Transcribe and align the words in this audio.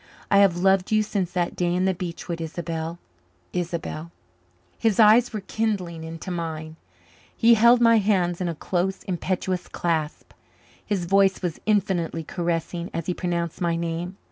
I 0.31 0.39
have 0.39 0.57
loved 0.57 0.91
you 0.91 1.03
since 1.03 1.31
that 1.33 1.55
day 1.55 1.75
in 1.75 1.85
the 1.85 1.93
beech 1.93 2.27
wood, 2.27 2.41
Isobel 2.41 2.97
Isobel." 3.53 4.11
His 4.79 4.99
eyes 4.99 5.31
were 5.31 5.41
kindling 5.41 6.03
into 6.03 6.31
mine. 6.31 6.75
He 7.37 7.53
held 7.53 7.79
my 7.81 7.99
hands 7.99 8.41
in 8.41 8.49
a 8.49 8.55
close, 8.55 9.03
impetuous 9.03 9.67
clasp. 9.67 10.31
His 10.83 11.05
voice 11.05 11.43
was 11.43 11.61
infinitely 11.67 12.23
caressing 12.23 12.89
as 12.95 13.05
he 13.05 13.13
pronounced 13.13 13.61
my 13.61 13.75
name. 13.75 14.17